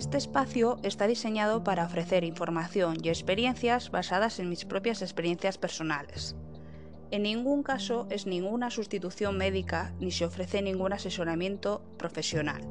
[0.00, 6.36] Este espacio está diseñado para ofrecer información y experiencias basadas en mis propias experiencias personales.
[7.10, 12.66] En ningún caso es ninguna sustitución médica ni se ofrece ningún asesoramiento profesional.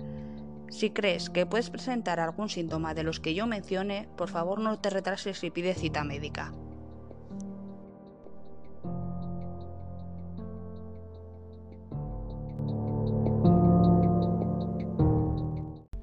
[0.71, 4.79] Si crees que puedes presentar algún síntoma de los que yo mencione, por favor no
[4.79, 6.51] te retrases y pide cita médica.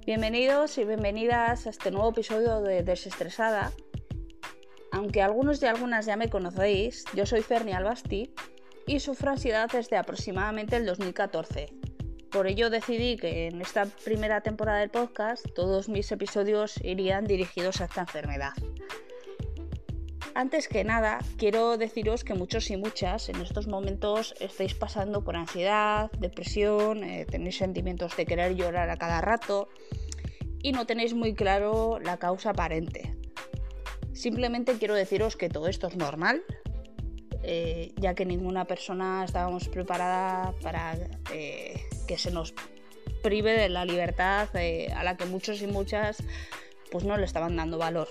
[0.06, 3.72] Bienvenidos y bienvenidas a este nuevo episodio de Desestresada.
[4.92, 8.32] Aunque algunos y algunas ya me conocéis, yo soy Ferni Albasti
[8.86, 11.72] y sufro ansiedad desde aproximadamente el 2014.
[12.30, 17.80] Por ello decidí que en esta primera temporada del podcast todos mis episodios irían dirigidos
[17.80, 18.52] a esta enfermedad.
[20.36, 25.34] Antes que nada, quiero deciros que muchos y muchas en estos momentos estáis pasando por
[25.34, 29.70] ansiedad, depresión, eh, tenéis sentimientos de querer llorar a cada rato
[30.62, 33.16] y no tenéis muy claro la causa aparente.
[34.12, 36.42] Simplemente quiero deciros que todo esto es normal,
[37.42, 40.98] eh, ya que ninguna persona estábamos preparada para
[41.32, 42.52] eh, que se nos
[43.22, 46.18] prive de la libertad a la que muchos y muchas
[46.92, 48.08] pues no le estaban dando valor.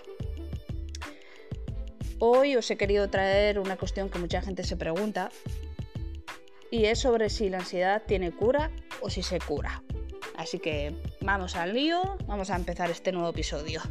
[2.19, 5.31] Hoy os he querido traer una cuestión que mucha gente se pregunta
[6.71, 9.83] y es sobre si la ansiedad tiene cura o si se cura.
[10.37, 13.81] Así que vamos al lío, vamos a empezar este nuevo episodio.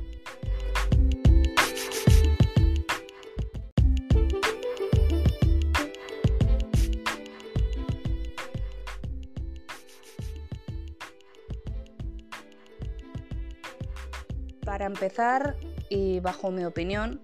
[14.65, 15.57] Para empezar,
[15.91, 17.21] y bajo mi opinión,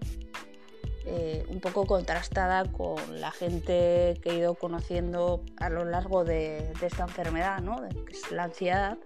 [1.13, 6.73] eh, un poco contrastada con la gente que he ido conociendo a lo largo de,
[6.81, 7.81] esta enfermedad, ¿no?
[8.07, 8.97] que es la ansiedad,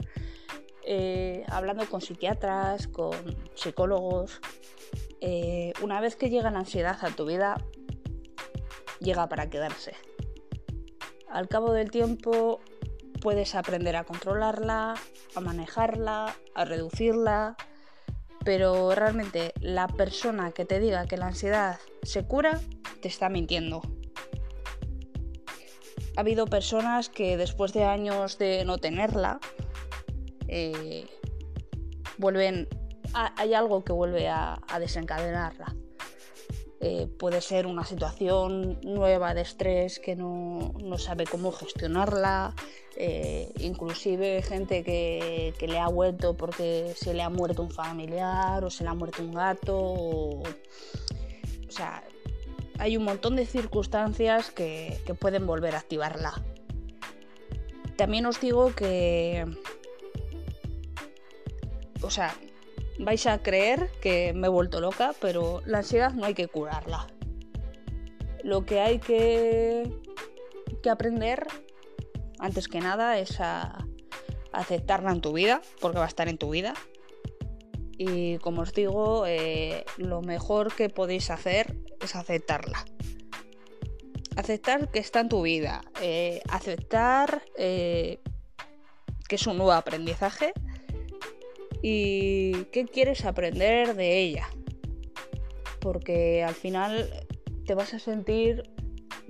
[0.84, 3.16] eh, hablando con psiquiatras, con
[3.54, 4.42] psicólogos.
[5.22, 7.56] Eh, una vez que llega la ansiedad a tu vida,
[9.00, 9.94] llega para quedarse.
[11.30, 12.60] Al cabo del tiempo
[13.22, 14.92] puedes aprender a controlarla,
[15.34, 17.56] a manejarla, a reducirla,
[18.44, 22.60] pero realmente la persona que te diga que la ansiedad se cura,
[23.00, 23.80] te está mintiendo.
[26.16, 29.40] Ha habido personas que después de años de no tenerla,
[30.46, 31.06] eh,
[32.18, 32.68] vuelven,
[33.12, 35.74] hay algo que vuelve a, desencadenarla.
[36.80, 42.54] Eh, puede ser una situación nueva de estrés que no, no sabe cómo gestionarla,
[42.96, 48.70] eh, inclusive gente que, le ha vuelto porque se le ha muerto un familiar o
[48.70, 49.76] se le ha muerto un gato.
[49.76, 50.44] O,
[51.68, 52.04] sea,
[52.78, 56.42] hay un montón de circunstancias que, que pueden volver a activarla.
[57.96, 59.44] También os digo que,
[62.02, 62.34] o sea,
[62.98, 67.06] vais a creer que me he vuelto loca, pero la ansiedad no hay que curarla.
[68.42, 69.90] Lo que hay que,
[70.82, 71.46] que aprender
[72.44, 73.38] antes que nada es
[74.52, 76.74] aceptarla en tu vida, porque va a estar en tu vida.
[77.96, 82.84] Y como os digo, eh, lo mejor que podéis hacer es aceptarla.
[84.36, 85.80] Aceptar que está en tu vida.
[86.02, 88.20] Eh, aceptar eh,
[89.26, 90.52] que es un nuevo aprendizaje.
[91.80, 94.48] Y qué quieres aprender de ella.
[95.80, 97.08] Porque al final
[97.64, 98.64] te vas a sentir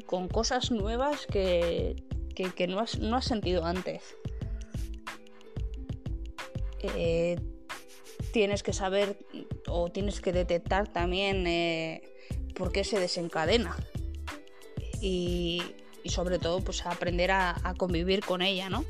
[0.05, 1.97] con cosas nuevas que,
[2.35, 4.03] que, no, has, no, has, sentido antes.
[6.83, 7.39] Eh,
[8.33, 9.19] tienes que saber
[9.69, 12.03] o tienes que detectar también eh,
[12.55, 13.77] por qué se desencadena.
[15.01, 15.63] Y,
[16.07, 18.85] sobre todo pues aprender a, convivir con ella, ¿no?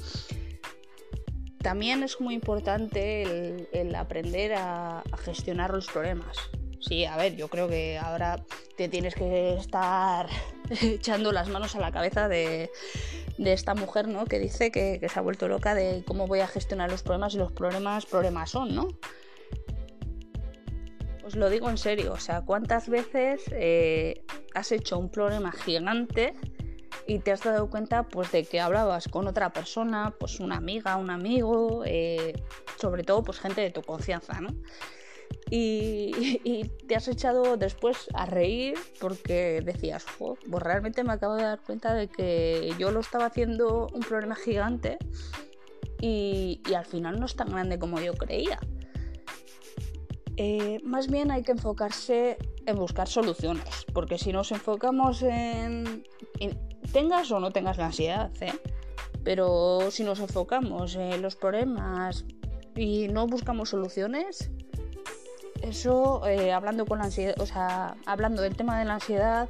[1.59, 6.37] También es muy importante el, aprender a gestionar los problemas.
[6.87, 8.45] Sí, a ver, yo creo que ahora
[8.77, 10.29] te tienes que estar
[10.83, 12.71] echando las manos a la cabeza de,
[13.39, 14.27] esta mujer, ¿no?
[14.27, 17.39] Que dice que, se ha vuelto loca de cómo voy a gestionar los problemas y
[17.39, 18.89] los problemas, problemas son, ¿no?
[21.25, 24.23] Os lo digo en serio, o sea, ¿cuántas veces eh,
[24.55, 26.35] has hecho un problema gigante
[27.07, 30.97] y te has dado cuenta pues de que hablabas con otra persona, pues una amiga,
[30.97, 32.35] un amigo, eh,
[32.79, 34.51] sobre todo pues gente de tu confianza, ¿no?
[35.51, 41.61] Y, te has echado después a reír porque decías, pues realmente me acabo de dar
[41.61, 44.99] cuenta de que yo lo estaba haciendo un problema gigante
[46.01, 48.59] y, al final no es tan grande como yo creía.
[50.37, 52.37] Eh, más bien hay que enfocarse
[52.67, 56.05] en buscar soluciones, porque si nos enfocamos en,
[56.93, 58.53] tengas o no tengas la ansiedad, ¿eh?
[59.23, 62.25] pero si nos enfocamos en los problemas
[62.75, 64.51] y no buscamos soluciones,
[65.69, 69.49] eso, eh, hablando con la ansiedad, o sea, hablando del tema de la ansiedad,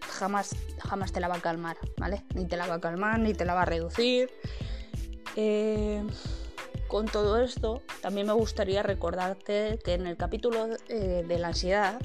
[0.00, 2.24] jamás, jamás te la va a calmar, ¿vale?
[2.34, 4.30] Ni te la va a calmar, ni te la va a reducir.
[5.36, 6.02] Eh,
[6.86, 11.98] con todo esto, también me gustaría recordarte que en el capítulo eh, de la ansiedad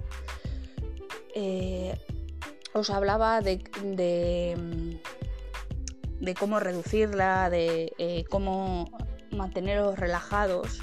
[2.73, 4.99] os hablaba de, de,
[6.19, 8.89] de, cómo reducirla, de cómo
[9.31, 10.79] manteneros relajados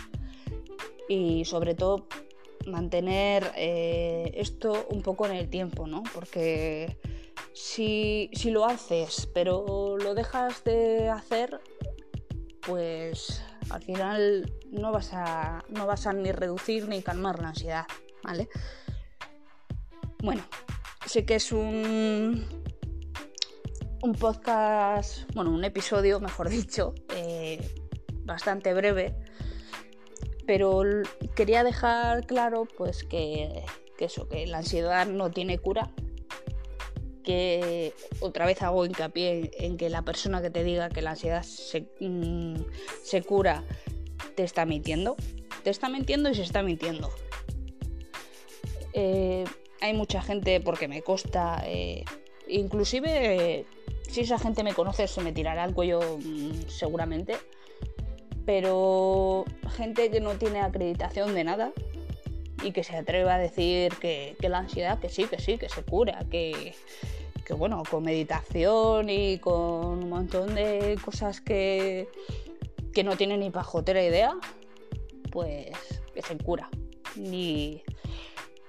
[1.08, 2.06] y sobre todo
[2.66, 6.02] mantener eh, esto un poco en el tiempo, ¿no?
[6.14, 6.98] Porque
[7.52, 11.60] si, lo haces pero lo dejas de hacer,
[12.62, 17.86] pues al final no vas a, no vas a ni reducir ni calmar la ansiedad,
[18.22, 18.48] ¿vale?
[20.22, 20.42] Bueno,
[21.06, 22.44] sé que es un,
[24.02, 27.60] un podcast, bueno, un episodio, mejor dicho, eh,
[28.24, 29.14] bastante breve
[30.46, 30.82] pero
[31.34, 33.64] quería dejar claro pues que,
[33.98, 35.90] eso, que la ansiedad no tiene cura,
[37.24, 41.42] que otra vez hago hincapié en que la persona que te diga que la ansiedad
[41.42, 42.54] se, mm,
[43.26, 43.64] cura
[44.36, 45.16] te está mintiendo,
[45.64, 47.10] te está mintiendo y se está mintiendo.
[48.92, 49.44] Eh,
[49.80, 52.04] hay mucha gente, porque me consta, eh,
[52.48, 53.66] inclusive
[54.08, 57.36] si esa gente me conoce se me tirará al cuello mm, seguramente
[58.46, 59.44] pero
[59.76, 61.72] gente que no tiene acreditación de nada
[62.62, 65.82] y que se atreva a decir que, la ansiedad, que sí, que sí, que se
[65.82, 66.74] cura, que,
[67.56, 72.08] bueno, con meditación y con un montón de cosas que,
[72.94, 74.34] que no tienen ni pajotera idea,
[75.32, 75.76] pues
[76.14, 76.70] que se cura.
[77.16, 77.82] Y,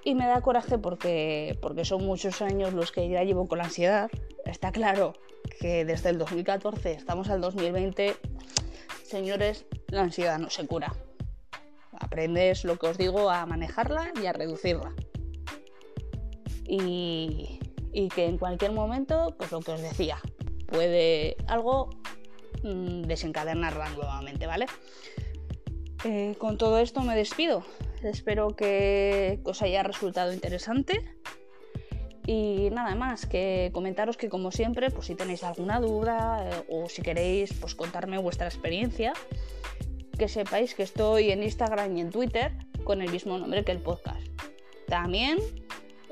[0.04, 3.64] y me da coraje porque, porque son muchos años los que ya llevo con la
[3.64, 4.10] ansiedad.
[4.44, 5.14] Está claro
[5.60, 8.16] que desde el 2014 estamos al 2020
[9.08, 10.94] señores, la ansiedad no se cura.
[11.98, 14.94] Aprendes lo que os digo a manejarla y a reducirla.
[16.64, 17.58] Y,
[18.14, 20.18] que en cualquier momento, pues lo que os decía,
[20.66, 21.90] puede algo
[22.62, 24.66] mm, desencadenarla nuevamente, ¿vale?
[26.04, 27.64] Eh, con todo esto me despido.
[28.04, 31.17] Espero que os haya resultado interesante
[32.28, 36.86] y nada más, que comentaros que como siempre, pues si tenéis alguna duda eh, o
[36.86, 39.14] si queréis pues contarme vuestra experiencia,
[40.18, 42.52] que sepáis que estoy en Instagram y en Twitter
[42.84, 44.20] con el mismo nombre que el podcast.
[44.88, 45.38] También,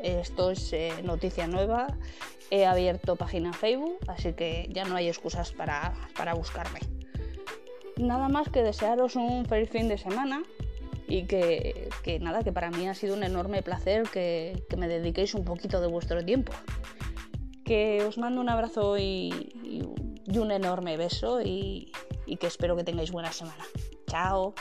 [0.02, 1.86] esto es eh, noticia nueva,
[2.50, 6.80] he abierto página Facebook, así que ya no hay excusas para, para buscarme.
[7.98, 10.44] Nada más que desearos un feliz fin de semana
[11.08, 11.88] y que,
[12.20, 15.86] nada, que para mí ha sido un enorme placer que, me dediquéis un poquito de
[15.86, 16.52] vuestro tiempo.
[17.64, 19.52] Que os mando un abrazo y,
[20.28, 21.92] un enorme beso y,
[22.26, 23.64] y que espero que tengáis buena semana.
[24.06, 24.54] Chao.